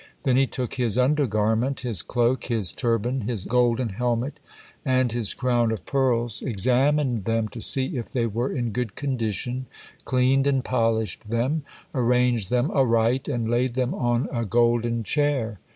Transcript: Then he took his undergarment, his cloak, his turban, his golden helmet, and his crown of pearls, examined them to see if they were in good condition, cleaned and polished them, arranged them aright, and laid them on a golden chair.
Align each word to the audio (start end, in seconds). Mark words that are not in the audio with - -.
Then 0.23 0.35
he 0.35 0.47
took 0.47 0.73
his 0.73 0.97
undergarment, 0.97 1.81
his 1.81 2.01
cloak, 2.01 2.45
his 2.45 2.73
turban, 2.73 3.21
his 3.27 3.45
golden 3.45 3.89
helmet, 3.89 4.39
and 4.83 5.11
his 5.11 5.35
crown 5.35 5.71
of 5.71 5.85
pearls, 5.85 6.41
examined 6.41 7.25
them 7.25 7.47
to 7.49 7.61
see 7.61 7.97
if 7.97 8.11
they 8.11 8.25
were 8.25 8.51
in 8.51 8.71
good 8.71 8.95
condition, 8.95 9.67
cleaned 10.03 10.47
and 10.47 10.65
polished 10.65 11.29
them, 11.29 11.61
arranged 11.93 12.49
them 12.49 12.71
aright, 12.71 13.27
and 13.27 13.47
laid 13.47 13.75
them 13.75 13.93
on 13.93 14.27
a 14.31 14.43
golden 14.43 15.03
chair. 15.03 15.59